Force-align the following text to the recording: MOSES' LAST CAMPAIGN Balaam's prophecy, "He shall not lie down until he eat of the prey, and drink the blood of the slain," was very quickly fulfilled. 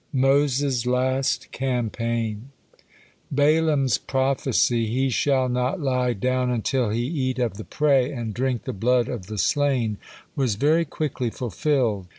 MOSES' 0.13 0.87
LAST 0.87 1.51
CAMPAIGN 1.51 2.49
Balaam's 3.31 3.99
prophecy, 3.99 4.87
"He 4.87 5.11
shall 5.11 5.47
not 5.47 5.79
lie 5.79 6.13
down 6.13 6.49
until 6.49 6.89
he 6.89 7.05
eat 7.05 7.37
of 7.37 7.55
the 7.57 7.63
prey, 7.63 8.11
and 8.11 8.33
drink 8.33 8.63
the 8.63 8.73
blood 8.73 9.07
of 9.07 9.27
the 9.27 9.37
slain," 9.37 9.99
was 10.35 10.55
very 10.55 10.85
quickly 10.85 11.29
fulfilled. 11.29 12.07